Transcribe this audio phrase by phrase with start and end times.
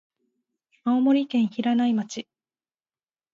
[0.83, 2.27] 青森県平内町